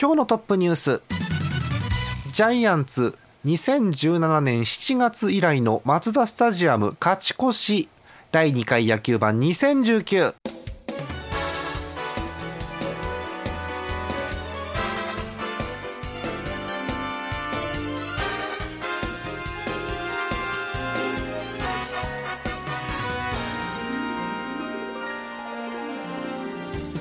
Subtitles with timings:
[0.00, 1.02] 今日のトップニュース。
[2.32, 7.88] ジャイアンツ2017年7月以来のマツダスタジアム勝ち越し。
[8.30, 10.36] 第2回野球盤2019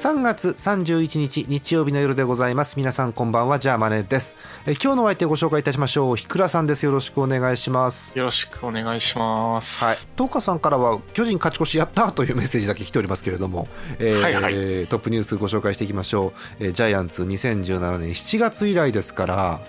[0.08, 2.78] 3月31日日曜日の夜でございます。
[2.78, 4.38] 皆さんこんばんはジャーマネです。
[4.66, 6.16] え今日のお相手をご紹介いたしましょう。
[6.16, 6.86] ひくらさんです。
[6.86, 8.18] よろしくお願いします。
[8.18, 9.84] よろしくお願いします。
[9.84, 9.96] はい。
[10.16, 13.68] 東花さんからは巨人勝ち越しやったというメッセージだけ来ておりますけれども、
[14.00, 14.88] えーはいはい。
[14.88, 16.28] トップニュースご紹介していきましょ
[16.62, 19.60] う、えージャイアンツ2017年7月以来ですから、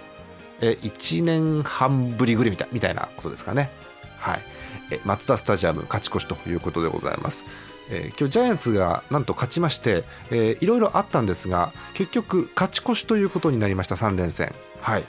[0.61, 3.72] え1年半ぶりぐりみたいみたいなことですかね。
[4.19, 4.41] はい。
[4.92, 7.44] えマツダスタジアム勝ち越しということでございます、
[7.91, 14.55] えー今日ジャイアンツがなんと勝ちまして、えーいろいろあったんですが結局勝ち越しということになりました3連戦。
[14.81, 15.05] はい。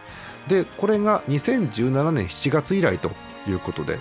[0.48, 3.12] でこれが2017年7月以来と
[3.48, 4.00] いうことで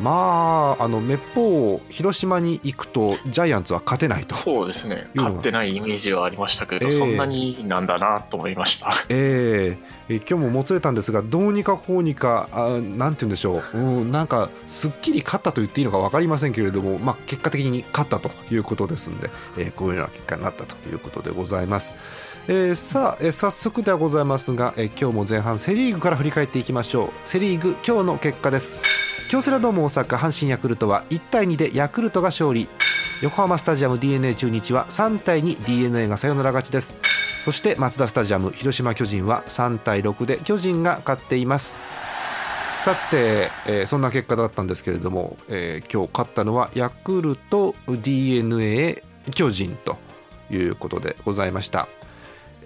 [0.00, 4.34] まああのめっぽう広島に行くとジャイアンツは勝てないと。
[4.34, 5.08] そうですね。
[5.14, 6.92] 勝ってないイメージはありましたけど、ええ。
[6.92, 8.92] そんなになんだなと思いました。
[9.08, 21.94] えーえー今日ももつれたんですがどうにかこうにかあなんて言うんでしょう、うん、なんかすっきり勝ったと言っていいのか分かりませんけれども、まあ、結果的に勝ったということですので、えーこういうような結果になったということでございます。
[22.48, 27.10] えーさあ、えー早速ではございますが、えー今日も前半セ・リーグから振り返っていきましょう。
[27.24, 28.80] セ・リーグ今日の結果です
[29.28, 32.68] 京セラドーム大阪阪神ヤクルトは1対2でヤクルトが勝利。
[33.22, 36.94] 横浜スタジアム d n a 中日は3対2 d n a がサヨナラ勝ちです。
[37.42, 41.78] そしてマツダスタジアム広島巨人は3対6で巨人が勝っています。
[42.80, 49.02] さて、えーそんな結果だったんですけれども、えー今日勝ったのはヤクルト d n a
[49.34, 49.96] 巨人と
[50.50, 51.88] いうことでございました。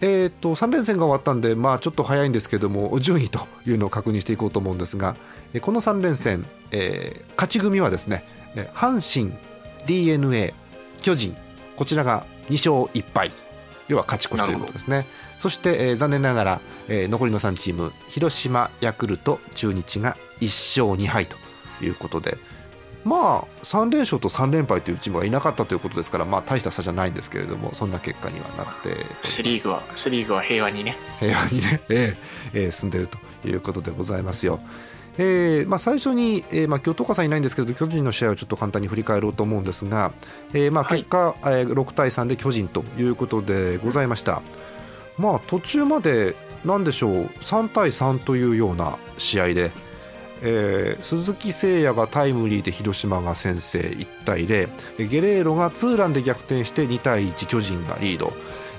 [0.00, 5.16] えー、と3連戦が終わったんで、まあ、ちょっと早いんですけども順位というのを確認していこうと思うんですが、
[5.60, 8.24] この3連戦、えー勝ち組はですね
[8.56, 9.32] えー阪神
[9.86, 10.54] d n a
[11.00, 11.36] 巨人
[11.76, 13.32] こちらが2勝1敗。
[13.86, 15.06] 要は勝ち越しということですね。
[15.38, 21.36] そして、えー残念ながら、えー残りの3チーム広島ヤクルト中日が1勝2敗と
[21.82, 22.38] いうことで。
[23.04, 29.06] まあ3連勝と3連敗というチームがいなかったということですから、まあ、大した差じゃないんですけれどもそんな結果にはなって。
[29.22, 30.96] セ・リーグは、セ・リーグは平和にね。
[31.20, 32.16] 平和にね、え
[32.52, 33.18] えええ進んでいると
[33.48, 34.60] いうことでございますよ。
[35.20, 40.12] えーまあ、最初に、えーまあ、今日、東さんいないんですけど巨人の試合をちょっと簡単に振り返ろうと思うんですが、
[40.54, 40.98] えーまあ、はい。
[41.00, 44.42] 結果、えー6対3で巨人ということでございました。
[45.18, 49.72] まあ、途中までなんでしょう3対3というような試合で、
[50.42, 54.68] えー鈴木誠也がタイムリーで広島が先制1対0
[55.08, 58.32] ゲレーロがツーランで逆転して2対1巨人がリード。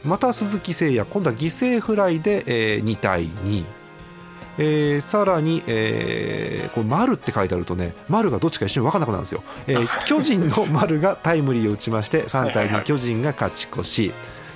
[0.06, 3.66] また鈴木誠也今度は犠牲フライで、えー2対2、
[4.60, 12.74] えーさらに、えーこれ丸って書いてあるとね丸がどっちか一瞬分からなくなるんですよ、えー巨人の丸がタイムリーを打ちまして3対2はいはい。
[12.76, 14.12] はい巨人が勝ち越し。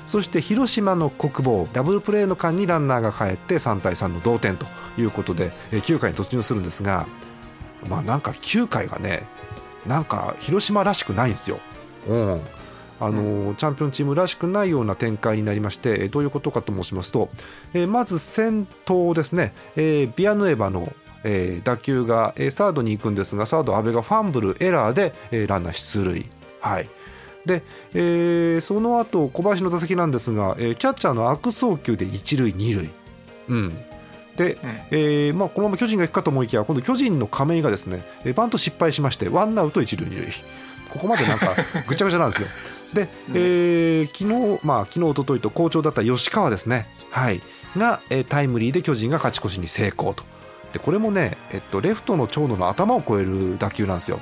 [0.05, 4.65] そして広島の国防ダブルプレーの間にランナーが帰って3対3の同点と
[4.97, 7.07] いうことでえー9回に突入するんですが
[7.89, 9.23] まあなんか9回がね
[9.87, 11.57] なんか広島らしくないんですよ。
[12.09, 12.41] うん
[12.99, 17.29] あのチャンピオンチームらしくないような展開になりましてえーどういうことかと申しますと、
[17.73, 20.93] えーまず先頭ですね、えービアヌエバの、
[21.23, 26.25] えー打球が、えーサードに行くんですがサード阿部がファンブルエラーで、えーランナー出塁。
[26.61, 26.89] はい。
[27.45, 27.61] で、
[27.93, 32.89] えーその後小林の打席なんですが、えーキャッチャーの悪送球で一塁二塁、
[33.49, 33.77] うん、
[34.37, 34.69] で、うん。
[34.91, 40.27] えーまあ、このまま巨人が行くかと思いきや今度巨人の亀井がですねえーバント失敗しましてワンアウト一塁二塁
[40.93, 41.55] ここまでなんか
[41.87, 42.47] ぐちゃぐちゃなんですよ。
[42.93, 47.41] で、えー昨日まあ昨日一昨日と好調だった吉川ですね、はい、
[47.75, 50.23] が、えータイムリーで巨人が勝ち越しに成功と
[50.71, 54.19] でこれもね、えっと、レフトの長野の頭を越える打球なんですよ。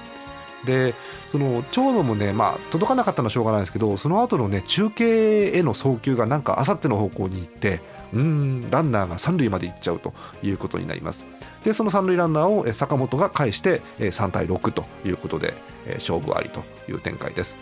[0.65, 0.93] で
[1.29, 7.81] その長野もね、まあ、届かなかったのはしょうがないですけどその後のね中継への送球がなんかあさっての方向に行って
[8.13, 10.13] うーんランナーが三塁まで行っちゃうと
[10.43, 11.25] いうことになります。
[11.63, 15.53] でその三塁ランナーをえ坂本が返してえ3対6ということで
[15.85, 17.57] え勝負ありという展開です。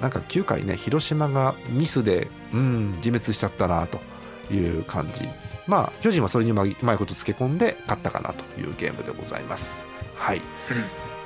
[0.00, 3.98] なんか9回ね広島がミスでうん自滅しちゃったなと
[4.52, 5.28] いう感じ。
[5.66, 9.80] まあ巨人はそれにうまいことつけ込んで勝ったかなというゲームでございます。
[10.16, 10.42] はい、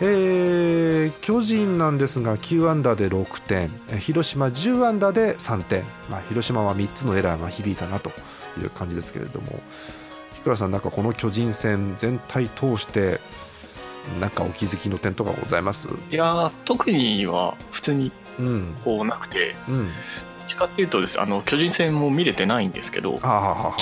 [0.00, 3.70] えー巨人なんですが9アンダーで6点。
[3.88, 8.11] えー広島10アンダーで3点、まあ、広島は3つのエラーが響いたなと
[8.61, 9.61] いう感じですけれども
[10.35, 13.21] 日倉さんなんかこの巨人戦全体通して
[14.21, 15.89] なんかお気づきの点とかございます？
[16.11, 18.77] いやー特には普通にうん。
[18.85, 19.55] こうなくて。
[19.69, 19.87] うん。
[19.87, 23.73] どっちかっていうとですあの巨人戦も見れてないんですけど昨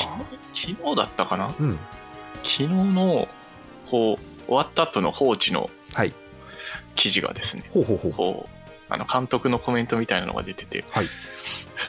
[0.55, 1.47] 日だったかな？
[1.47, 1.79] あ、うん。
[2.45, 3.29] 昨日の
[3.91, 6.15] こう終わった後の放置のはい。
[6.95, 8.13] 記事がですねほうほうほう。
[8.13, 8.49] こう
[8.89, 11.07] あの監督のコメントみたいなのが出てて、はい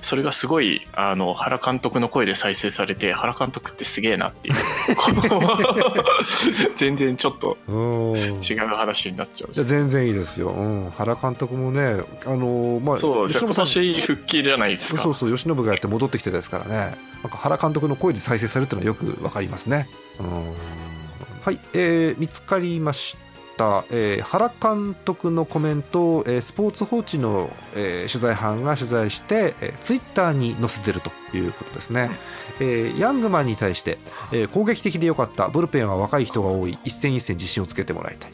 [0.02, 4.56] それがすごいあの原監督の声で再生されて原監督ってすげえなっていう。
[6.76, 8.14] 全然ちょっとうん。
[8.42, 15.02] 違う話になっちゃう全然いいですよ、うん、原監督もね、あのまあ、そう今年復帰じゃないですか。
[15.02, 19.88] そうそう、由伸がやって戻ってきてですからね、なんか原監督の声で再生されるっていうのはよくわかりますね。
[20.20, 20.54] うん。
[21.44, 23.18] はい、えー見つかりまし
[23.58, 32.12] た、えー原監督のコメントを、えースポーツ報知の、えー取材班が取材して、えーツイッターに載せてるということですね。
[32.60, 33.98] えーヤングマンに対して、
[34.32, 38.32] えー攻撃的でよかった、ブルペンは若い人が多い、一戦一戦自信をつけてもらいたい。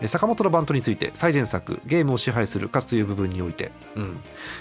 [0.00, 4.16] えー坂本のバントについて最善策ゲームを支配する勝つという部分において、うん、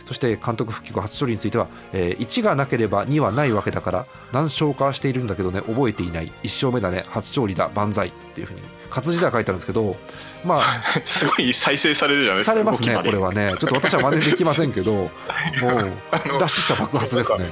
[0.06, 8.62] そして監督復帰後初勝利については、えー1がなければ2はないわけだから何勝かしているんだけどね覚えていない1勝目だね初勝利だ万歳っていうふうに
[8.92, 9.96] 活字では書いてあるんですけど
[10.44, 13.54] まあ すごい再生されるじゃないですかされますねこれはね。
[13.60, 17.50] ちょっと私は真似できませんけど もうらしさ爆発ですね。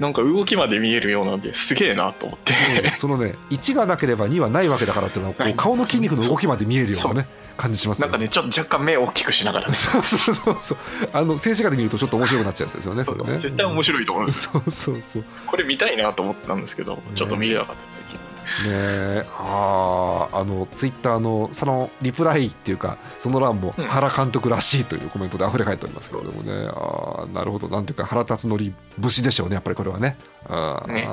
[0.00, 2.52] なんか動きまで見えるようなんですげえなと思って。
[2.84, 8.12] うんそのね1がなければ2はないわけだからっていうのは顔の筋肉の動きまで見えるようなね感じしますよね。
[8.12, 9.74] なんかねちょっと若干目を大きくしながらね。
[9.74, 10.58] そうそうそう。
[10.62, 10.78] そう
[11.12, 13.38] あの静止画で見るとちょっと面白くなっちゃうやつですよねそれね。
[13.38, 15.24] 絶対面白いと思うんですそうそうそう。
[15.46, 18.25] これ見たいなと思ったんですけどちょっと見れなかったですね
[18.64, 23.84] ねえあーあのツイッターのそのリプライっていうかその欄もうん。
[23.86, 27.68] 原監督らしいというコメントで溢れ返っておりますけれどもね、あーなるほど。
[27.68, 30.16] なんていうか腹立つのり節でしょうねやっぱりこれはね。
[30.48, 31.08] あーね。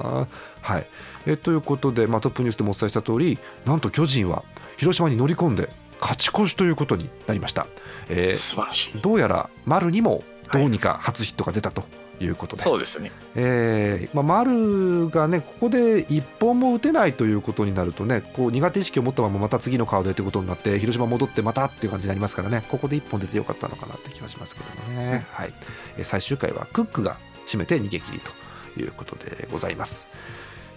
[0.62, 0.88] はい。
[1.26, 4.44] えということで、まあ、トップニュースでもお伝えした通りなんと巨人は
[4.78, 5.70] 広島に乗り込んで
[6.02, 7.68] 勝ち越しということになりました。
[8.10, 9.02] えー素晴らしい。
[9.02, 11.84] どうやら丸にもどうにか初ヒットが出たと
[12.24, 13.12] いうことで、そうですね。
[13.36, 22.64] えーまあ、丸がねここで一本も打てないということになるとねこう苦手意識を持ったまままた次のカードへということになって広島戻ってまたっていう感じになりますからね。
[22.70, 25.54] ここで一本出てよかったのかなって気はしますけどもね、はい、
[25.98, 28.32] えー最終回はクックが締めて逃げ切りと
[28.80, 30.08] いうことでございます。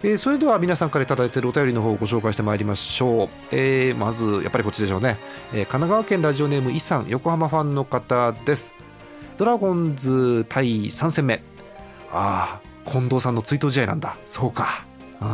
[0.03, 5.17] えーそれでは皆さんからいただいているお便りの方をご紹介してまいりましょう、えーまずやっぱりこっちでしょうね、
[5.53, 8.75] えー神奈川県ラジオネームイさん横浜ファンの方です
[9.37, 11.43] ドラゴンズ対3戦目。
[12.11, 14.17] ああ近藤さんの追悼試合なんだ。
[14.27, 14.87] そうか、
[15.21, 15.29] うん。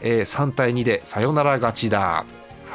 [0.00, 2.24] えー3対2でサヨナラ勝ちだ、は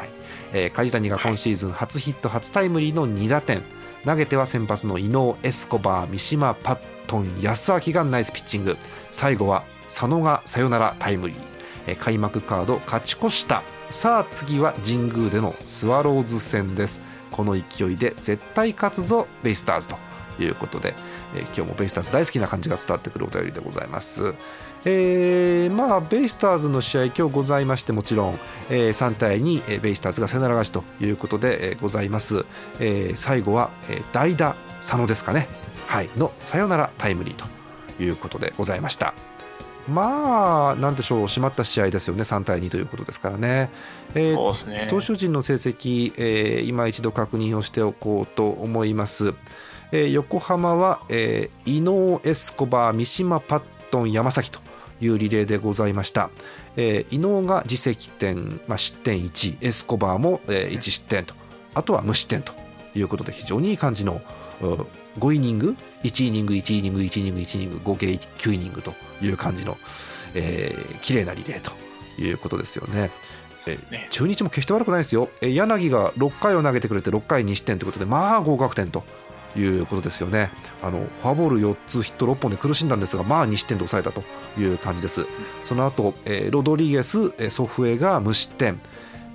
[0.05, 0.09] い。
[0.53, 3.61] えー梶谷が今シーズン初ヒット初タイムリーの2打点。
[4.05, 8.77] 投げては先発の伊能エスコバー三島パットン安明がナイスピッチング。
[9.11, 11.38] 最後は佐野がサヨナラタイムリー、
[11.88, 13.63] えー開幕カード勝ち越した。
[13.89, 17.01] さあ次は神宮でのスワローズ戦です。
[17.31, 19.97] この勢いで絶対勝つぞベイスターズと
[20.39, 20.93] いうことで、
[21.35, 24.33] えー今日もベイスターズ大好きな感じが伝わってくるお便りでございます。
[24.85, 28.39] えーまあ、ベイスターズの試合、今日ございまして、もちろん、
[28.69, 32.45] えー3対2、えーベイスターズがサヨナラ勝ちということで、えーございます。
[32.79, 35.47] えー最後は、えー代打、佐野ですかね、
[35.87, 37.45] はい、のサヨナラタイムリーと
[38.01, 39.13] いうことでございました。
[39.87, 43.71] まあ、なんでしょう、締まった試合ですよね、3対2ということですからね。
[44.15, 49.33] えーね投手陣の成績、えー今一度確認をしておこうと思います。
[49.91, 54.59] えー横浜は、えー伊能エスコバー、三島パットン、山崎と
[54.99, 56.29] いうリレーでございました。
[56.75, 61.33] えー伊能が自責点、まあ、失点1、エスコバーも、えー1失点と、
[61.73, 62.53] あとは無失点と
[62.95, 64.21] いうことで、非常にいい感じの
[64.61, 64.65] う
[65.19, 69.77] 5イニング、1イニング、1イニング、1イニング、1イニング、合計9イニングという感じの、
[70.35, 71.71] えー綺麗なリレーと
[72.21, 73.09] いうことですよね。
[73.91, 79.03] ね中日も決して悪くないですよ、えー柳が6回を投げてくれて6回2失点ということで、まあ合格点と
[79.56, 80.49] いうことですよね、
[80.83, 84.23] あのフォアボール4つ、ヒット6本で苦しんだんですが、まあ2失点で抑えたと
[84.59, 85.25] いう感じです、
[85.66, 88.80] その後、えーロドリゲス、えーソフエが無失点、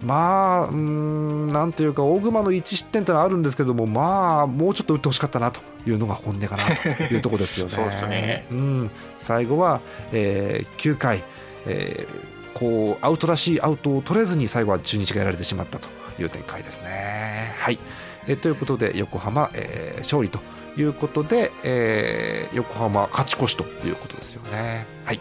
[0.03, 7.73] まあ、うーんなんていうか、大熊の1失点というのはあるんですけども、まあ、もうちょっと打ってほしかったなというのが本音かなと いうところですよね。
[7.73, 8.47] そうね。
[8.51, 9.81] うん、最後は、
[10.13, 11.23] えー9回、
[11.67, 15.89] えーこうアウトらしいアウトを取れずに最後は中日がやられてしまったと
[16.21, 17.55] いう展開ですね。
[17.59, 17.79] はい
[18.27, 20.41] えーということで横浜、えー勝利と
[20.77, 24.87] いうことで、えー横浜勝ち越しということですよね。
[25.05, 25.21] はい。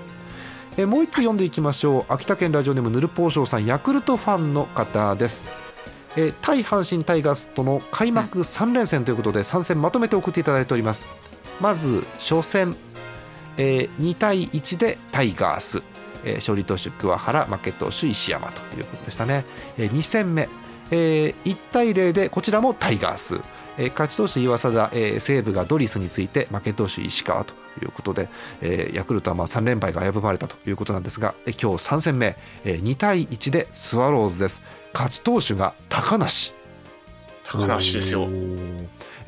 [0.78, 2.14] えーもう一つ読んでいきましょう。
[2.14, 5.46] 秋田県ラジオネームヌルポーショーさんヤクルトファンの方です、
[6.16, 11.08] えー対阪神タイガースとの開幕3連戦ということで3戦まとめて送っていただいております。
[11.60, 12.76] まず初戦、
[13.58, 15.84] えー2対1でタイガース、
[16.24, 19.44] えー勝利投手桑原負け投手石山ということでしたね、
[19.78, 20.48] え2戦目、
[20.92, 23.42] えー1対0でこちらもタイガース、
[23.78, 28.30] えー勝ち投手岩貞、えー西武がドリスについて負け投手石川ということで、
[28.62, 34.62] えーヤクルトはまあ3連敗が危ぶまれたということなんですが、えー今日3戦目、えー2対1でスワローズです。
[34.94, 36.54] 勝ち投手が高梨。
[37.50, 38.28] 高梨ですよ。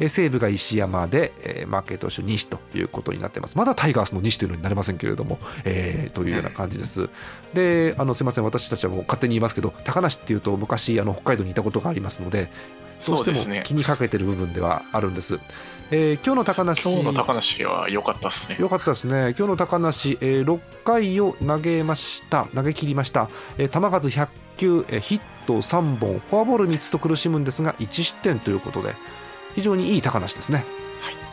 [0.04, 3.58] えー西武が石山で、えー、負け投手西ということになってます。
[3.58, 7.10] まだタイガースの西というのになれませんけれども、えーというような感じです、
[7.54, 8.44] であのすみません。
[8.44, 12.50] 私たちはもう勝手に言いますけど高梨っていうと昔あの北海道にいたことがありますので
[13.08, 15.40] どうしても気にかけてる部分ではあるんです、
[15.92, 18.58] えー今日の高梨今日の高梨は良かったですね。
[18.60, 28.96] よかったですね、今日の高梨、えー6回を投げました、投げ切りました、えー球数100球、えーヒット3本、フォアボール3つと苦しむんですが、1失点ということで、
[29.56, 30.66] 非常にいい高梨ですね。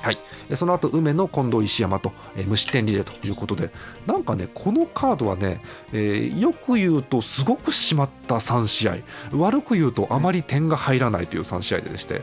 [0.03, 0.19] はい。
[0.49, 3.71] えーその後梅野、近藤、石山と、えー無失点リレーということで、
[4.07, 5.63] なんかね、このカードはね、
[5.93, 8.97] えーよく言うと、すごく締まった3試合、
[9.33, 12.23] 悪く言うと、あまり点が入らないという3試合でして、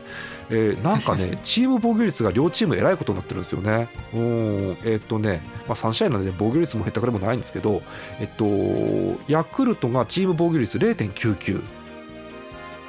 [0.50, 3.88] えーなんかね、 チーム防御率が両チームえらいことになってるんですよね。
[4.12, 7.82] うんえっとね、まあ、3試合なので防御率も減ったくれもないんですけど、
[8.20, 11.62] えっと、ヤクルトがチーム防御率0.99、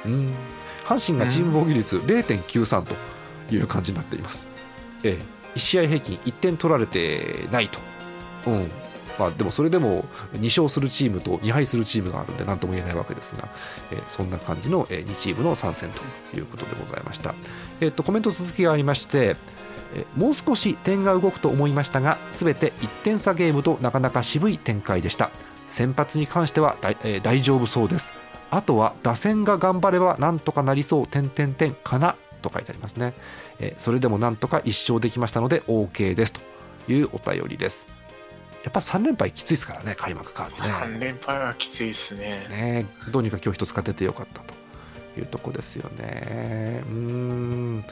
[0.06, 0.32] うん、
[0.90, 4.48] 阪神がチーム防御率0.93という感じになっています。
[5.04, 5.40] ええ。
[5.54, 7.78] 1試合平均1点取られてないと。
[8.48, 8.70] うん。
[9.18, 13.48] まあ、でもそれでも2勝するチームと2敗するチームがあるんで何とも言えないわけですが、
[13.92, 16.02] えーそんな感じの、え2チームの参戦と
[16.36, 17.34] いうことでございました、
[17.80, 19.36] えっとコメント続きがありまして、
[19.94, 25.30] えーもう少し点が動くと思いましたが全て1点差ゲームとなかなか渋い展開でした。
[25.68, 28.14] 先発に関しては大,、えー大丈夫そうです
[28.50, 33.12] あとは打線が頑張ればなんとかなりそう点点点かなと書いてありますね、
[33.58, 36.40] えーそれでもなんとか1勝できましたので OK ですと
[36.90, 37.86] いうお便りです
[38.62, 42.46] やっぱ3連敗きついですからね開幕カードね3連敗はきついですね。
[42.50, 44.54] ねどうにか今日一つ勝ててよかったと
[45.18, 46.82] いうとこですよね。
[46.86, 47.84] うーん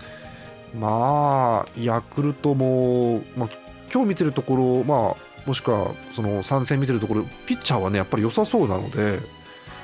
[0.79, 3.49] まあヤクルトも、まあ、
[3.93, 9.38] 今日見てるところ、まあ、もしくはその3戦見てるところピッチャーはねやっぱり良さそうなので。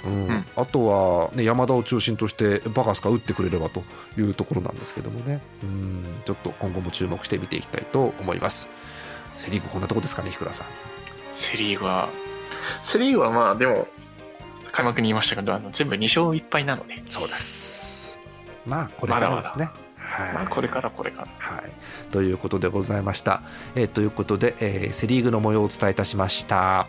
[0.07, 0.27] うん。
[0.27, 0.45] うん。
[0.57, 3.83] あとは、ね、山田を中心としてバカスカ打ってくれればと
[4.19, 5.41] いうところなんですけどもね。
[5.63, 6.05] うん。
[6.25, 8.69] ちょっと今後も注目して見ていきたいと思います。
[9.37, 10.67] セ・リーグこんなとこですかね日倉さん。
[11.35, 12.09] セ・リーグは、
[12.83, 13.89] セ・リーグはまあでも、
[14.73, 18.19] 開幕に言いましたけど、あの全部2勝1敗なので、そうです。
[18.67, 19.71] まあこれからですね。
[19.97, 20.35] はい。
[20.35, 21.29] まあこれからこれから。
[21.39, 21.73] はい、
[22.11, 23.43] ということでございました。
[23.75, 26.89] えーということで、えーセ・リーグの模様をお伝えいたしました。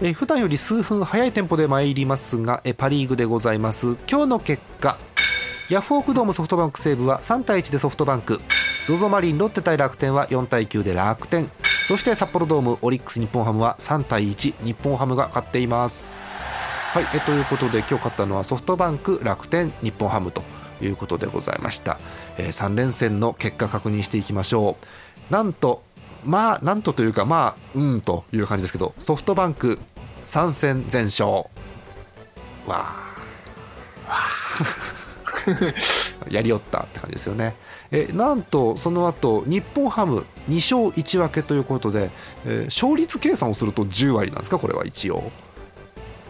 [0.00, 3.96] えー普段より数分早いテンポで参りますが、えーパ・リーグでございます。
[4.08, 4.96] 今日の結果
[5.68, 8.40] ヤフオクドームソフトバンク西武は3対1でソフトバンク。
[8.86, 11.50] ZOZO マリンロッテ対楽天は4対9で楽天。
[11.82, 16.14] そして札幌ドームオリックス日本ハムは3対1日本ハムが勝っています。
[16.92, 20.42] はい、えということで今日勝ったのはソフトバンク楽天日本ハムと
[20.80, 21.98] いうことでございました、
[22.38, 25.32] え3連戦の結果確認していきましょう。
[25.32, 25.82] なんと
[26.24, 29.78] まあなんとというかまあうんという感じですけどソフトバンク
[30.24, 31.26] 3戦全勝。
[31.26, 31.46] わ
[32.68, 33.04] あ。
[36.30, 37.54] やりよったって感じですよね。
[37.90, 42.10] えなんとその後日本ハム2勝1分けということで、
[42.44, 44.58] えー勝率計算をすると10割なんですか？
[44.58, 45.30] これは一応。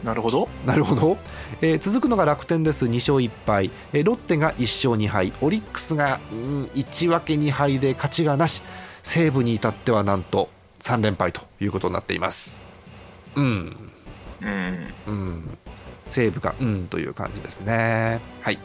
[0.05, 0.49] なるほど。
[0.65, 1.17] なるほど、
[1.61, 2.87] えー続くのが楽天です。
[2.87, 5.33] 2勝1敗、えーロッテが1勝2敗。
[5.41, 8.63] オリックスが、うん、1分け2敗で勝ちがなし
[9.09, 10.51] 西武に至ってはなんと
[10.81, 12.61] 3連敗ということになっています。
[13.37, 13.75] うん。
[14.43, 14.87] うん。
[15.07, 15.59] うん。
[16.05, 18.21] 西武がうんという感じですね。
[18.43, 18.59] はい。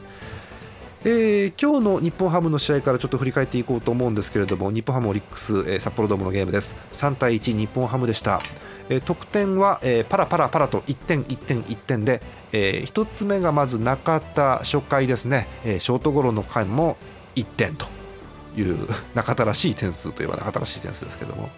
[1.06, 6.76] えー今日の日本ハムの試合からちょっと振り返っていこうと思うんですけれども日本ハムオリックス、えー札幌ドームのゲームです。
[6.92, 8.42] 3対1日本ハムでした、
[8.90, 12.22] えー得点は、えーパラパラパラと1点1点1点で、
[12.52, 16.98] え1つ目がまず中田初回ですね、えーショートゴロの回も
[17.38, 17.86] 1点と
[18.56, 21.50] いう中田らしい点数といえば中田らしい点数ですけども、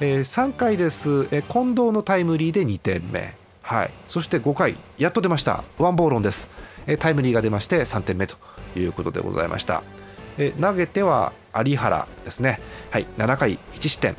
[0.00, 5.64] え3回です、えー近藤のタイムリーで2点目、はい、そして5回やっと出ました。
[5.78, 6.50] ワンボーロンです、
[6.86, 8.36] えータイムリーが出まして3点目と
[8.76, 9.82] いうことでございました、
[10.38, 14.16] えー投げては有原ですね、はい、7回1失点。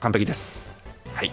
[0.00, 0.78] 完璧です、
[1.14, 1.32] はい。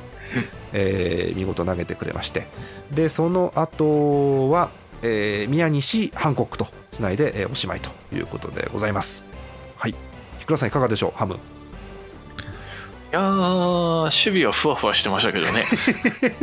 [0.74, 2.48] えー見事投げてくれまして。
[2.92, 4.70] でその後は、
[5.02, 9.37] えー宮西ハンコックとつないで、えーおしまいということでございます。
[10.48, 11.12] 倉さんいかがでしょう？
[11.18, 11.36] ハム。
[11.36, 11.38] い
[13.12, 15.64] やー守備はふわふわしてましたけどね。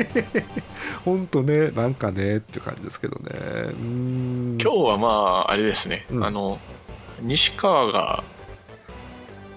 [1.04, 3.74] 本当ねなんかねっていう感じですけどね。
[4.62, 6.24] 今日はまああれですね、うん。
[6.24, 6.58] あの
[7.20, 8.24] 西川が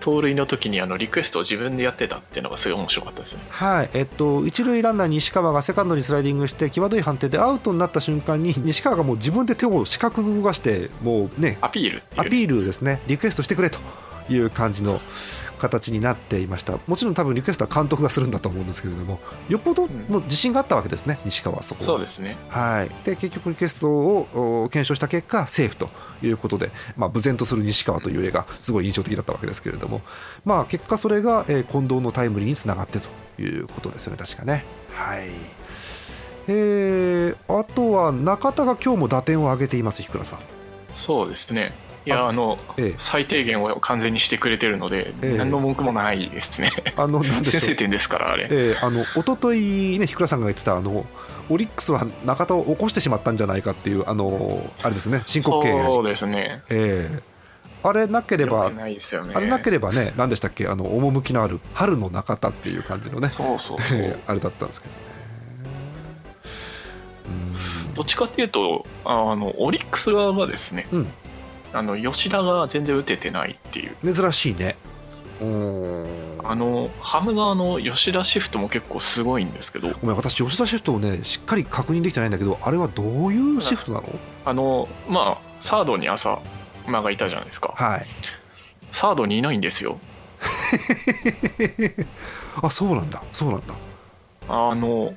[0.02, 3.42] 盗塁の時にあのリクエストを自分でやってたっていうのがすごい面白かったですね。
[3.50, 3.90] はい。
[3.94, 13.02] えっと、一塁ランナー西川がセカンドにスライディングして際どい判定でアウトになった瞬間に西川がもう自分で手を四角く動かしてもうねアピールっていうアピールですね。
[13.08, 13.80] リクエストしてくれと
[14.30, 15.00] いう感じの
[15.58, 16.78] 形になっていました。
[16.88, 19.20] もちろん多分リクエストは監督がするんだと思うんですけれども
[19.50, 21.86] よっぽどもう自信があったわけですね西川はそこは。
[21.86, 22.38] そうですね。
[22.50, 25.90] はい、で結局リクエストをお検証した結果セーフと
[26.22, 30.02] いうことで、まあ、無然とする西川という絵がすごい印象的だったわけですけれども、
[30.46, 34.64] まあ、結果それが、えー近藤のタイムリーにつながってということですよね確かね。
[34.94, 35.28] はい。
[36.48, 40.40] えーあとは中田が今日も打点を上げています、日倉さん。
[40.94, 41.74] そうですね
[42.08, 42.96] いやああのええ。
[42.98, 45.38] 最低限を完全にしてくれてるので、ええ。
[45.38, 46.72] 何の文句もないですね。
[46.96, 51.06] あの先制点ですからあれ、えーあの一昨日ね、日倉さんが言ってたあの
[51.50, 56.62] オリックスは中田を起こしてしまったんじゃないかっていうあのあれですね申告敬遠、そうですね。
[56.70, 57.22] えー
[57.84, 58.98] あれなければね。
[59.34, 64.20] あれなければね、何でしたっけ、あの趣のある春の中田っていう感じのね、そうそうそう。
[64.26, 65.00] あれだったんですけどね。
[67.94, 71.08] うどっちかっていうとあのオリックス側がですねん、うん、
[71.74, 74.76] あの吉田が全然打ててないっていう珍しいね。
[75.40, 75.44] あ
[76.56, 84.08] のハム側の吉田シフトも結構すごいんですけどごめん、私、吉田シフトをね、しっかり確認できてないんだけど、あれはどういうシフトなの？
[84.46, 86.40] あのまあサードに朝
[86.88, 88.06] 馬がいたじゃないですかはい。
[88.92, 90.00] サードにいないんですよ
[92.64, 93.74] あ、そうなんだ、そうなんだ。
[94.50, 95.14] あの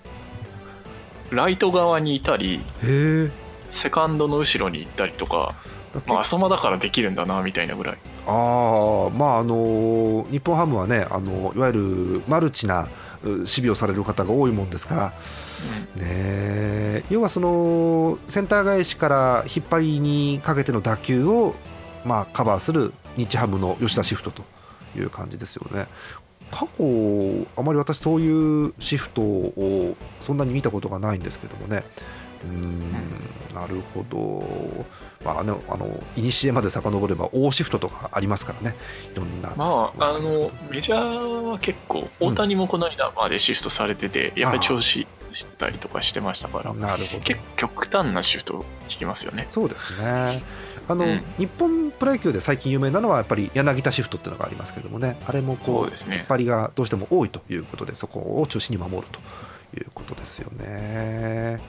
[1.30, 2.60] ライト側にいたり。
[3.68, 5.54] セカンドの後ろに行ったりとか、
[6.06, 7.98] まあ、浅間だからできるんだなみたいなぐらい。
[8.26, 12.88] ああまああの日本ハムはねあのいわゆるマルチな
[13.24, 15.12] う守備をされる方が多いもんですから、ね
[16.02, 17.04] え。
[17.10, 21.54] 要はそのセンター返しから引っ張りにかけての打球を、
[22.04, 24.42] まあ、カバーする日ハムの吉田シフトと
[24.96, 25.86] いう感じですよね。
[26.50, 31.84] 過去あまり私そういうシフトをそんなに見たことがないんですけどもね。
[32.44, 32.80] うーん。
[33.54, 34.86] なるほど
[35.24, 38.76] まあねあの古まで遡れば大シフトとかありますからね。
[39.12, 39.52] いろんな。
[39.56, 47.22] まああのメジャーは結構大谷もこの間までシフトされてて、やっぱり調子したりとかしてましたからなるほど。
[47.22, 49.46] 結構極端なシフト聞きますよね。
[49.50, 50.42] そうですね。
[50.88, 51.22] あの、うん。
[51.38, 55.20] 日本プロ野球で最近有名なのはやっぱり柳田シフトっていうのがありますけどもね。
[55.26, 56.16] あれもこそうね。
[56.16, 59.20] 引っ張りがどうしても多いということでそこを中心に守ると
[59.78, 61.60] いうことですよね。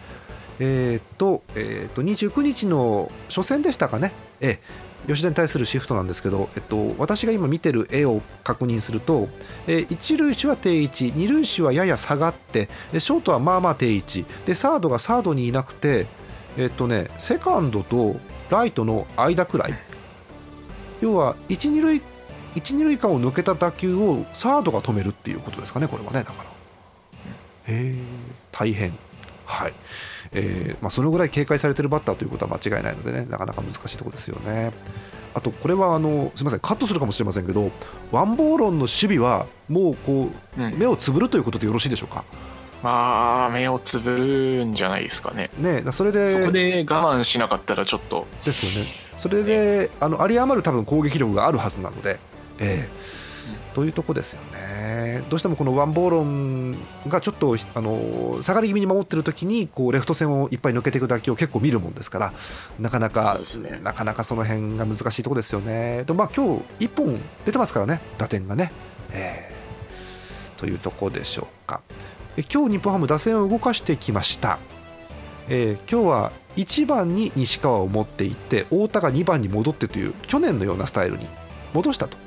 [0.64, 4.58] えーっと,、えーっと29日の初戦でしたかね、えー
[5.08, 9.30] 吉田に対するシフトなんですけど、えっと、私が今見てる絵を確認すると、
[9.66, 12.70] えー一塁手は定位置二塁手はやや下がって
[13.00, 16.06] ショートはまあまあ定位置でサードがサードにいなくて、
[16.56, 18.18] えっとね、セカンドと
[18.52, 19.74] ライトの間くらい。
[21.02, 22.00] 要は一二塁
[22.54, 26.44] 一二塁間を抜けた打球をサードが止めるっていうことですかねこれはねだか
[27.68, 27.74] ら。
[27.74, 27.96] へえ
[28.52, 28.94] 大変。
[29.46, 29.74] はい。
[30.34, 34.72] えーまあ、そのぐらい警戒されてるバッターということは間違いないのでねなかなか難しいところですよね。
[35.34, 37.72] あとこれはあのすみませんカットするかもしれませんけど
[38.12, 40.78] ワンボーロンの守備はもうこううん。
[40.78, 42.24] 目をつぶるということでよろしいでしょうか？
[42.84, 45.50] まあ目をつぶるんじゃないですかね。
[45.58, 48.26] ねそれでそこで我慢しなかったらちょっと。
[48.44, 48.88] ですよね。
[49.18, 52.20] それであの有り余る多分攻撃力があるはずなので、
[52.60, 52.90] ええ。
[53.74, 54.42] というとこですよ
[54.82, 55.24] ね。
[55.30, 62.34] どうしてもこのワンボーロンがちょっとあの下がり気味に守ってる時にこうレフト線をいっぱい抜けていく打球を結構見るもんですから
[62.80, 63.80] なかなか、ね。
[63.84, 66.04] なかなかその辺が難しいところですよね。
[66.06, 68.72] でまあ今日1本出てますからね打点がね、
[69.14, 69.52] ええ。
[70.58, 71.82] というところでしょうか。
[72.38, 74.58] え今日日本ハム打線を動かしてきました。
[75.50, 81.26] えー今日は1番に西川を持っていって太田が2番に戻ってという去年のようなスタイルに
[81.74, 82.18] 戻したと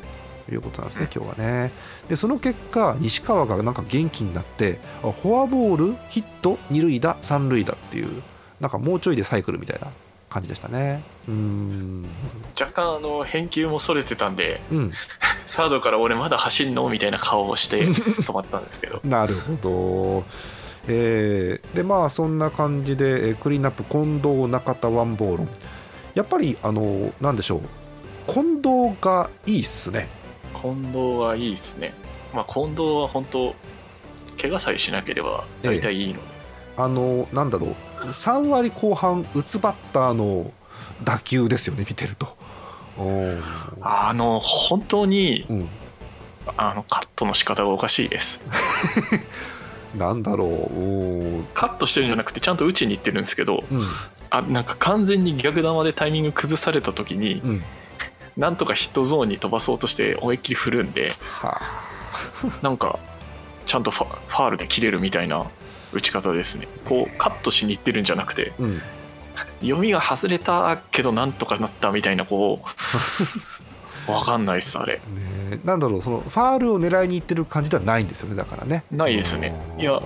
[0.50, 1.72] いうことなんですね、今日はね。
[2.08, 8.22] で、その結果、西川がなんか元気になって、あフォアボール、ヒット、二塁打、三塁打っていう、
[8.60, 9.88] なんかもうちょいでサイクルみたいな
[10.28, 11.02] 感じでしたね。
[11.28, 12.06] うーん、
[12.58, 14.92] 若干あの返球もそれてたんでうん、
[15.46, 20.24] サードから俺まだ走んのみたいな顔をして 止まったんですけどなるほど。
[20.86, 25.48] えーでまあそんな感じでえークリーンナップ近藤中田ワンボール
[26.14, 27.60] やっぱりあのなんでしょう
[28.30, 30.08] 近藤がいいっすね
[30.64, 31.92] 近藤はいいですね。
[32.32, 33.54] まあ近藤は本当
[34.40, 36.20] 怪我さえしなければ大体いいので、
[36.78, 37.74] あのなんだろう。
[38.06, 40.50] 3割後半打つバッターの
[41.02, 42.28] 打球ですよね見てると。
[43.82, 45.68] あの本当にうん。
[46.56, 48.40] あのカットの仕方がおかしいです。
[49.96, 51.44] なんだろう。
[51.52, 53.86] カットしてるんじゃなくてちゃんと打ちに行ってるんですけどうん。
[54.30, 57.62] あなんか完全に逆球でタイミング崩された時にうん
[58.36, 61.60] なんとかヒットゾーンに飛ばそうとして思いっきり振るんでは
[62.62, 62.98] なんか
[63.66, 65.46] ちゃんとファファールで切れるみたいな
[65.92, 66.66] 打ち方ですね。
[66.84, 68.82] こうカットしに行ってるんじゃなくてあうん。
[69.60, 72.62] 読みが外れたけどなんとかなったみたいなこ
[74.08, 74.94] う わかんないっすあれ。
[74.94, 78.84] ねなんだろうそのファールを狙いにいってる感じではないんですよねだからね。
[78.90, 79.54] ないですね。
[79.76, 80.00] うんいや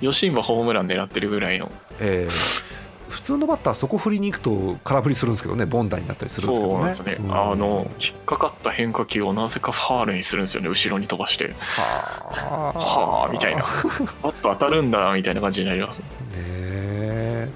[0.00, 2.63] 吉今ホームラン狙ってるぐらいのえー
[3.08, 6.74] 普通のバッターそこ振りに行くと空振りするんですけどね凡打になったりするんですけどね。
[6.74, 7.34] そうなんですね、うん。
[7.34, 11.54] あの引っかかった変化球をなぜかファールにするんですよね後ろに飛ばして。
[11.58, 12.78] はあ。
[12.78, 13.62] はあみたいな。
[14.22, 15.98] バット当たるんだみたいな感じになります。
[15.98, 16.04] ね
[16.36, 17.48] え。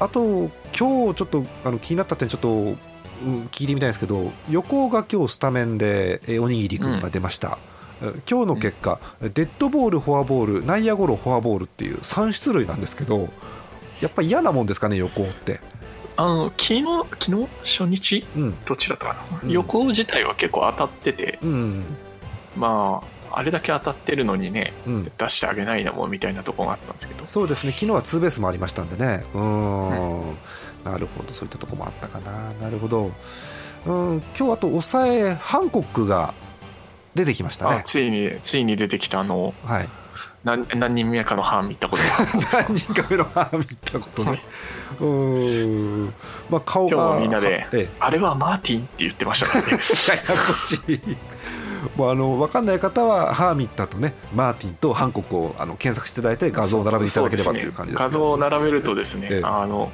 [0.00, 2.78] あと今日ちょっとあの気になった点ちょっと、うん
[3.50, 7.58] 聞いてみたいんですけど横尾が今日スタメンでえーおにぎり君が出ました、
[8.00, 13.28] え今日の結果、デッドボールフォアボール内野ゴロフォアボールっていう3出塁なんですけど
[14.00, 15.60] やっぱり嫌なもんですかね横尾って。
[16.16, 16.84] あの昨日
[17.20, 17.48] 昨日？
[17.64, 18.26] 初日？
[18.36, 18.64] うん。
[18.64, 19.50] どっちだったかな、うん。
[19.50, 21.38] 横自体は結構当たってて。
[21.42, 21.84] うん
[22.56, 25.12] まああれだけ当たってるのにねうん。
[25.16, 27.26] 出してあげないのもみたいなところがあったんですけど。
[27.26, 27.72] そうですね。
[27.72, 29.24] 昨日はツーベースもありましたんでね。
[29.34, 30.36] うーん、
[30.84, 31.32] なるほど。
[31.32, 32.52] そういったところもあったかな。
[32.54, 33.12] なるほど。
[33.86, 34.22] うん。
[34.36, 36.34] 今日あと抑えハンコックが
[37.14, 37.76] 出てきましたね。
[37.76, 39.54] あついについに出てきたあの。
[39.64, 39.88] はい。
[40.44, 42.02] 何何人目かの班見たこと。
[42.02, 44.42] が 何人か目の歯見たことね。
[45.00, 46.14] うーん。
[46.48, 47.88] まあ顔が今日もみんなでええ。
[47.98, 49.70] あれはマーティンって言ってましたからね。
[50.08, 51.00] ややこしい。
[51.96, 59.42] もうあの分かんない方はハーミッタとねマーティンとハンコックをあの検索していただいて画像を並べていただければという感じです画像を並べるとですね、ええ。
[59.44, 59.90] あの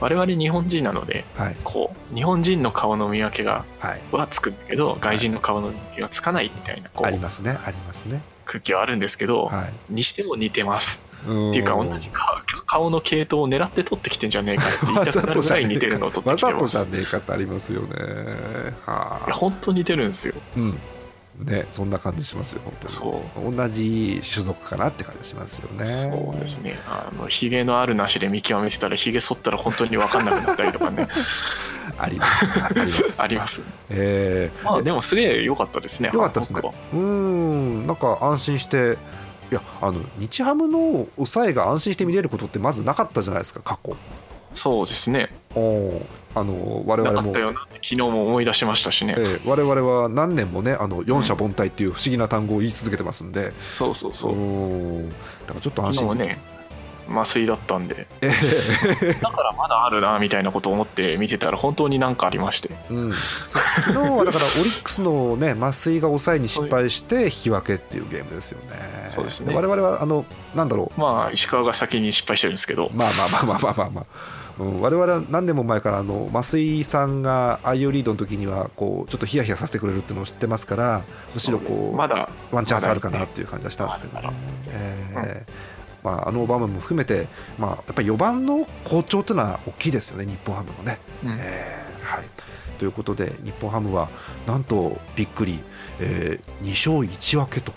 [0.00, 1.56] 我々日本人なのではい。
[1.62, 4.00] こう日本人の顔の見分けがはい。
[4.12, 7.58] はつくんだけど外人の顔の見分けがつかないみたいなこありうますね。
[7.64, 8.22] ありますね。
[8.44, 9.72] 空気はあるんですけど、はい。
[9.94, 11.02] にしても似てます。
[11.20, 12.26] っっていうか同じ顔
[12.66, 16.78] 顔の系統を狙って取ってきてんじゃねえかって言いたくなるぐらい似てるのを取ってわきてます。
[16.78, 17.88] ざとじゃねえかってありますよね。
[17.94, 18.06] はい。
[18.08, 20.34] やあ本当似てるんですよ。
[20.56, 20.78] うん
[21.38, 22.94] ねそんな感じしますよ本当に。
[22.94, 23.56] そう。
[23.56, 26.10] 同じ種族かなって感じしますよね。
[26.10, 26.78] そうですね。
[26.86, 31.08] あのヒゲのあるなしで見極めてたらヒゲ剃ったら本当に分かんなくなったりとかね。
[31.98, 32.46] あります。
[32.62, 33.14] あります。
[33.22, 33.62] あります。
[33.90, 36.10] えまあでもすげえ良かったですね。
[36.10, 36.60] ー、よかったですね。
[36.60, 37.86] うーん。
[37.86, 38.98] なんか安心して
[39.50, 43.96] いやあの日ハムの抑えが安心して見れることってまずなかったじゃないですか過去。
[44.54, 45.30] そうですね。
[45.54, 46.02] おー
[46.34, 47.34] あの我な々も。
[47.82, 54.34] 昨日も思い出しましたしね、えー我々は何年もねあの四者凡退っていう不思議な単語を言い続けてますんで、そうそうそう。
[54.34, 54.36] ー。
[54.36, 55.14] んだ
[55.48, 56.08] からちょっと安心。
[56.08, 56.38] 昨日もね
[57.08, 58.06] 麻酔だったんで。
[58.20, 62.70] えー だからまだあるなみたいなことを思って見てたら本当になんかありまして。
[62.90, 63.12] うん、
[63.44, 69.10] そう昨日はだからオリックスの、ね、麻酔が抑えに失敗して引き分けっていうゲームですよね。
[69.14, 69.54] そうですね。
[69.54, 72.86] 我々はあのなんだろまあ石川が先に失敗してるんですけど。
[72.86, 74.04] うまあまあまあまあまあまあまあ、
[74.60, 81.02] うん、我々は何年も前からあの増井さんがアイオリードの時にはこうちょっとヒヤヒヤさせてくれるっていうのを知ってますから
[81.34, 84.22] むしろこうまだワンチャンスあるかなっていう感じはしたんですけどね。
[84.22, 84.34] まだ。
[84.68, 87.26] えーまあ、あの場面も含めて、
[87.58, 90.98] まあ、やっぱり4番の好調というのは大きいですよね、日本ハムのね。
[91.22, 91.38] うん。
[91.38, 92.24] えーはい、
[92.78, 94.08] ということで日本ハムは
[94.46, 95.60] なんとびっくり、
[96.00, 97.72] えー2勝1分けと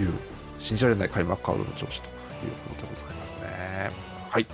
[0.00, 0.12] いう
[0.58, 3.90] 信じられない開幕カードの調子ということでございますね。
[4.30, 4.46] はい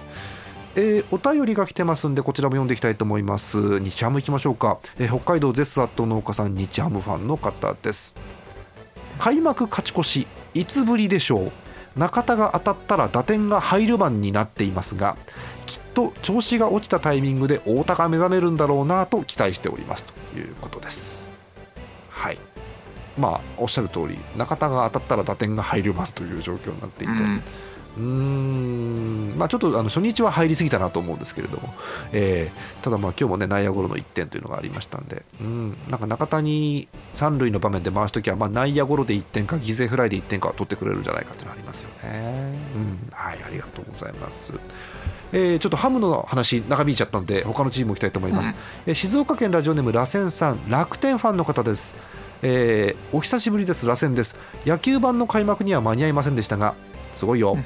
[0.76, 3.80] えーお便りが来てますんでこちらも読んでいきたいと思います。
[3.80, 8.14] 日ハムいきましょうか、えー北海道ゼスアット農家さん日ハムファンの方です。
[9.18, 11.52] 開幕勝ち越しいつぶりでしょう。
[11.96, 15.16] 中田が当たったら打点が入る番になっていますが
[15.66, 20.04] きっと調子が落ちたタイミングで太田が目覚めるんだろうなと期待しております。
[20.04, 21.30] ということです。
[22.10, 22.38] はい。
[23.18, 27.42] まあおっしゃる通り中田が当たったら打点が入る番という状況になっていて、うん。
[27.98, 29.34] うーん。
[29.36, 31.74] まあ、ちょっとあの初日は入りすぎたなと思うんですけれども、
[32.12, 42.54] えーただ、まあ今日もね内野ゴロの1点というのがありましたんで、うん、なんか中田に三塁の場面で回すときは、まあ、内野ゴロで1点か犠牲フライで1点かは取ってくれるんじゃないかというのがありますよね。
[42.74, 43.10] うん。
[43.12, 44.52] はい、ありがとうございます。
[45.32, 48.54] えーちょっとハムの話長引いちゃったんで他のチームも行きたいと思います、うん。
[48.86, 51.96] えー静岡県ラジオネーム螺旋さん楽天ファンの方です、
[52.42, 54.36] えーお久しぶりです螺旋です。
[54.64, 56.74] 野球版の開幕には間に合いませんでしたが
[57.14, 57.64] すごいよ、うん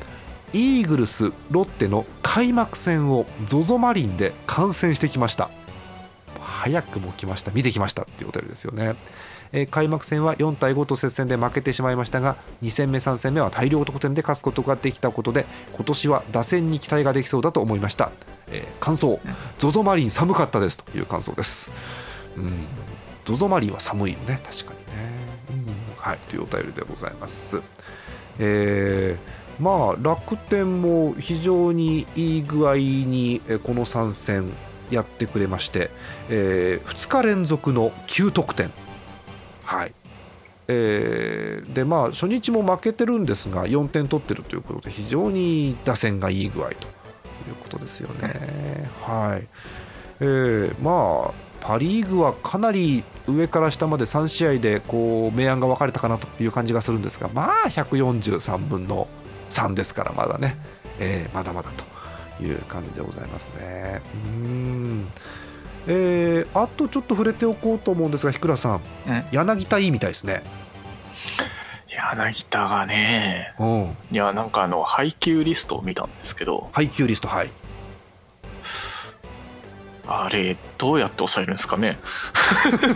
[0.53, 5.51] イーグルスロッテの開幕戦を ZOZO マリンで観戦してきました。
[6.41, 7.51] 早くも来ました。
[7.53, 8.95] 見てきましたっていうお便りですよね、
[9.53, 18.13] えー開幕戦は4対5と接戦で負けてしまいましたが2戦目3戦目は大量得点で勝つことができたことで今年は打線に期待ができそうだと思いました、
[18.49, 19.21] えー感想。
[19.59, 21.71] ZOZO マリン寒かったですという感想です。
[22.37, 22.67] うん。
[23.27, 24.41] ZOZO マリンは寒いよね。
[24.43, 25.13] 確かにね、
[25.51, 26.03] うん。
[26.03, 26.19] はい。
[26.29, 27.61] というお便りでございます。
[28.39, 34.53] えーまあ楽天も非常にいい具合にこの3戦
[34.91, 35.91] やってくれまして、
[36.29, 38.71] え2日連続の9得点。
[39.65, 39.95] はい。
[40.69, 46.91] えーでまあ初日も負けてるんですが4点取ってるということで非常に打線がいい具合とい
[47.51, 48.91] うことですよね。
[49.01, 49.47] はい。
[50.21, 59.07] えーまあパ・リーグはかなり上から下まで3試合でこう明暗が分かれたかなという感じがするんですがまあ143分の
[59.53, 60.57] 3ですからまだね、
[60.99, 61.71] えーまだまだ
[62.39, 64.01] という感じでございますね。
[64.15, 65.09] うん。
[65.87, 70.43] えーあとちょっと触れておこうと思うんですが、日倉さん、うん柳田いいみたいですね。
[71.89, 73.55] 柳田がね。
[73.59, 76.71] うん、いやなんかあの配給リストを見たんですけど。
[76.73, 77.51] 配給リスト、はい。
[80.07, 81.97] あれどうやって抑えるんですかね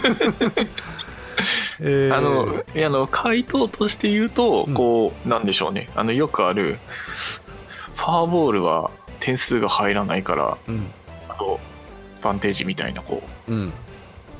[1.80, 2.16] えー。
[2.16, 4.74] あのいやあの回答として言うと、うん。
[4.74, 5.88] こうなんでしょうね。
[5.94, 6.78] あのよくある
[7.96, 10.90] ファーボールは点数が入らないからうん、
[11.28, 11.58] あと
[12.22, 13.72] バンテージみたいなこううん、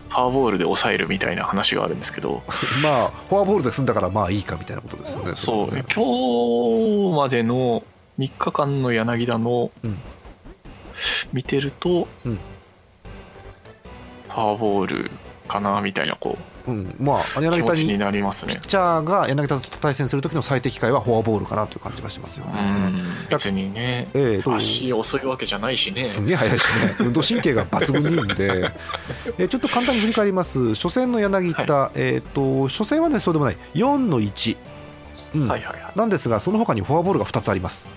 [0.08, 2.42] ファーボールで抑えるみたいな話があるんですけど。
[2.82, 5.32] まあ、フォアボールで済んだから、まあいいかみたいなことですよね。
[5.34, 7.82] そう今日までの
[8.18, 9.98] 3日間の柳田のうん。
[11.32, 12.34] 見てると、うん。
[12.34, 15.10] ファーボール
[15.48, 18.66] かなみたいなこううん、まあ、気柳田にになりますねピッ。
[18.66, 22.62] チャーが柳田と対戦する時の最適解はフォアボールかなという感じがしますようね。
[22.62, 26.02] ん別にねええ足遅いわけじゃないしね。
[26.02, 28.70] すげえ速いしね、運動神経が抜群にいいんで、
[29.38, 34.56] えーちょっと簡単に振り返ります、初戦の柳田、えー、と初戦はね、そうでもない、4の1、
[35.34, 37.88] うんはいはいはなんですが、その他にフォアボールが2つあります。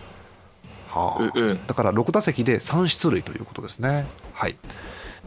[0.90, 1.42] はあい。
[1.42, 1.60] ううん。
[1.68, 4.06] だから6打席で3出塁ということですね。
[4.34, 4.58] はい、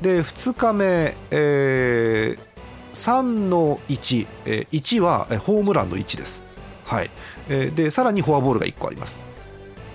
[0.00, 2.51] で2日目、えー
[2.94, 6.42] 3の1、えー1はえーホームランの1です。
[6.84, 7.10] はい
[7.48, 9.22] えーでさらにフォアボールが1個あります。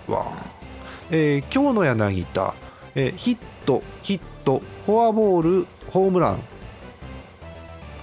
[0.08, 0.46] わあ
[1.12, 2.54] えー今日の柳田、
[2.96, 6.40] えーヒット、ヒット、フォアボール、ホームラン。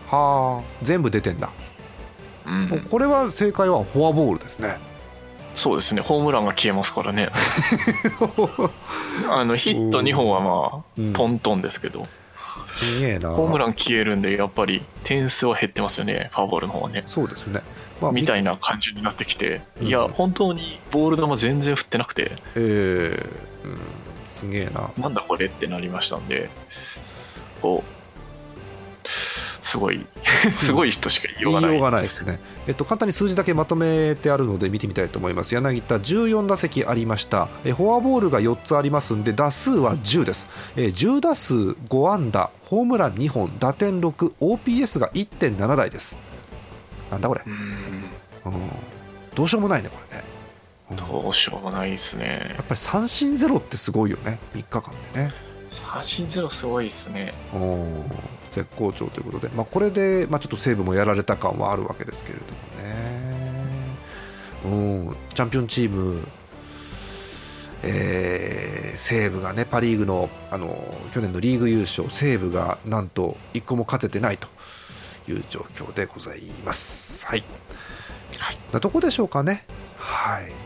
[0.09, 1.51] はあ、全部出てんだ。
[2.47, 4.77] うん、これは正解はフォアボールですね。
[5.55, 7.31] そうですね、ホームランが消えますからね。
[9.31, 12.07] あのヒット2本はまあ、うんトントンですけど、
[12.69, 13.31] すげえな。
[13.31, 17.05] ホームラン消えるんで、やっぱり点数は減ってますよね、ファーボールの方はね。
[17.07, 17.61] そうですね。
[18.01, 23.79] まあみたいな感じになってきて、うんいや、本当にボール球全然振ってなくて、えーうん、
[24.29, 24.91] すげえな。
[24.99, 26.49] なんだこれってなりましたんで、
[27.63, 27.94] こう、
[29.75, 30.07] すごい、
[30.55, 31.71] すごい人しか言いようがない。
[31.71, 32.39] 言いようがないですね。
[32.69, 35.53] えっと、簡単に数字だけまとめてあるので見てみたいと思います。
[35.53, 37.49] 柳田14打席ありました。
[37.65, 40.47] えフォアボールが4つありますんで、打数は10です。
[40.77, 46.17] え10打数5安打、ホームラン2本、打点6、OPS が1.7台です。
[47.11, 47.71] なんだこれ、うん、うん、
[49.35, 50.25] どうしようもないね、これね。
[50.29, 52.63] うんどうしようもないですねや。
[52.63, 55.33] っぱり三振ゼロってすごいよね、3日間でね。
[55.73, 57.35] 三振ゼロすごいですね。
[57.53, 62.45] おー絶好調ということで、まあ、これで、まあ、ちょっと西武もやられた感はあるわけですけれど
[64.69, 66.21] もね、うん、チャンピオンチーム、
[67.83, 74.49] えー西武がねパ・リーグのあの去年のリーグ優勝西武がなんと1個も勝ててないと
[75.29, 77.27] いう状況でございます。
[77.27, 77.45] はい、
[78.39, 78.59] はい。
[78.73, 79.65] なとこでしょうかね。
[79.97, 80.64] はい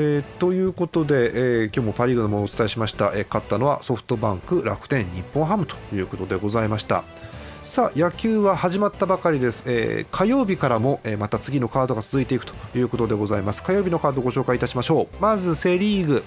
[0.00, 1.32] えーということで、
[1.62, 7.02] えー今日もパ・リーグのものをお伝えしました、えー勝ったのはソフトバンク、楽天、日本ハムということでございました。
[7.64, 13.64] さあ野球は始まったばかりです、えー火曜日からも、えーまた次のカードが続いていくということでございます。
[13.64, 15.16] 火曜日のカードをご紹介いたしましょう。
[15.20, 16.22] まずセ・リーグ、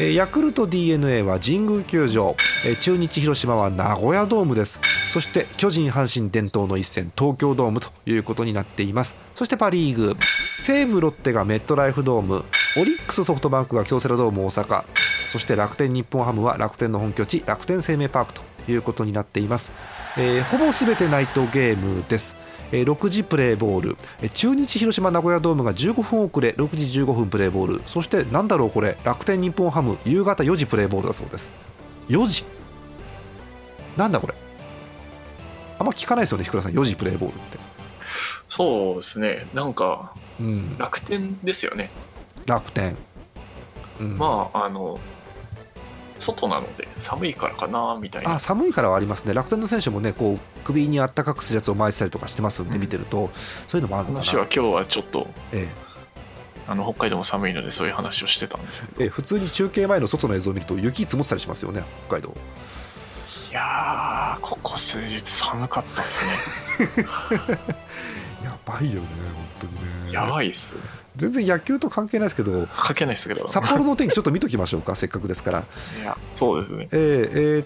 [0.00, 4.80] えーヤクルト d n a は神宮球場、えー中日広島は名古屋ドームです。
[5.08, 9.14] そして巨人阪神伝統の一戦東京ドームということになっています。
[9.34, 10.16] そしてパ・リーグ。
[10.58, 12.44] 西武ロッテがメットライフドーム。
[12.76, 14.84] オリックスソフトバンクが京セラドーム大阪
[15.26, 19.72] そして楽天日本ハムは楽天の本拠地楽天生命パークということになっています、
[20.16, 22.36] えーほぼすべてナイトゲームです。
[22.72, 23.96] えー6時プレーボール。
[24.22, 27.82] えー中日広島名古屋ドームが15分遅れ6時15分プレーボール。
[27.86, 31.50] そしてなんだろうこれ楽天日本ハム夕方4時プレーボールだそうです。
[32.08, 32.44] 4時。
[33.96, 34.34] なんだこれ。
[35.78, 37.58] あんま聞かないですよね日倉さん4時プレーボールって。
[38.48, 39.46] そうですね。
[39.54, 40.76] なんかうん。
[40.78, 41.90] 楽天ですよね
[42.46, 42.96] 楽天、
[44.00, 44.18] うん。
[44.18, 44.98] まああの
[46.18, 48.34] 外なので寒いからかなみたいな。
[48.36, 49.34] あ寒いからはありますね。
[49.34, 52.80] 楽天の選手もねこう首にあったかくするやつを巻いてたりとかしてますんで、うん。
[52.80, 53.30] 見てると
[53.66, 54.24] そういうのもあるのかな。
[54.26, 55.68] 話は今日はちょっとえ
[56.68, 58.92] あの北海道も寒いのでそういう話をしてたんですけど。
[59.00, 62.36] えええ普通に中継前の外の映像を見ると雪積もってたりしますよね北海道。
[63.50, 66.86] いやーここ数日寒かったっすね。
[67.02, 67.58] や
[68.78, 69.06] ばいよね
[69.60, 70.12] 本当にね。
[70.12, 70.74] やばいっす。
[71.16, 73.46] 全然野球と関係ないですけど書けないですけど。
[73.48, 75.58] 札幌のお天気ちょっと見ときましょうか せっかくですから。
[75.60, 76.88] いやそうですね。
[76.92, 77.62] えーえー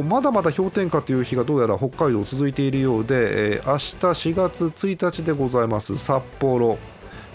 [0.00, 3.96] とまだまだ氷点下という日がどうやら北海道続いているようで、えー明日
[4.30, 6.78] 4月1日でございます札幌、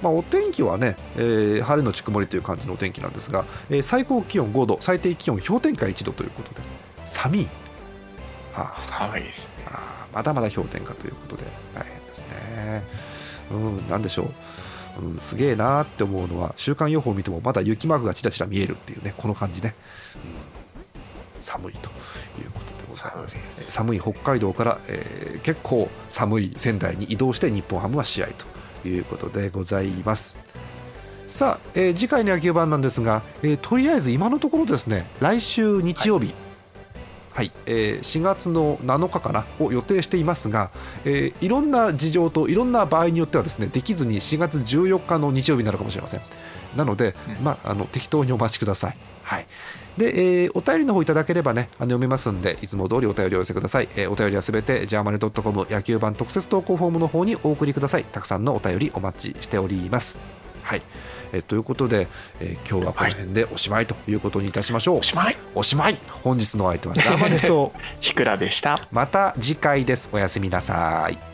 [0.02, 6.62] まあ、お天気はね、えー晴れのち曇りという感じのお天気なんですが、えー最高気温5度最低気温氷点下1度ということで。
[7.06, 7.48] 寒い、
[8.54, 8.76] はあ。
[8.76, 9.52] 寒いですね。
[9.68, 11.44] あーまだまだ氷点下ということで。
[11.76, 12.84] 大変ですね。
[13.52, 14.30] うん、なんでしょ
[15.00, 19.76] う、うん、すげえなーって思うのは週間予報を見てもまだ雪マークがちらちら見えるっていうねこの感じね、
[20.16, 20.52] うん
[21.42, 21.90] 寒いと
[22.40, 23.40] いうことでございます。
[23.72, 28.28] 寒い北海道から、えー結構寒い仙台に移動して日本ハムは試合
[28.84, 30.38] ということでございます。
[31.26, 36.36] さあ、えー次回の野球版なんですが、えーとりあえず今のところですね来週日曜日、はい
[37.66, 40.72] えー4月の7日かなを予定していますが、
[41.06, 46.22] えーいろんな事情といろんな場合によってはですねできずに4月14日の日曜日になるかもしれません。
[46.76, 47.44] なので、うん。
[47.44, 48.98] まあ、あの適当にお待ちください。
[49.24, 49.48] はい。
[49.98, 58.04] で、えーお便りの方いただければねあの読めますんでいつも通りお便りをお寄せください、えーお便りはすべてジャーマネドットコム野球版特設投稿フォームの方にお送りください。
[58.06, 60.18] たくさんのお便りお待ちしております。
[60.64, 60.82] はい、
[61.34, 62.08] えーということで、
[62.40, 65.38] えー今日はこの辺でおしまいということにいたしましょう、おしまい。
[65.56, 65.98] おしまい。
[66.24, 67.74] 本日のお相手はジャーマネと。
[68.00, 68.88] ひくらでした。
[68.92, 70.10] また次回です。
[70.12, 71.31] おやすみなさい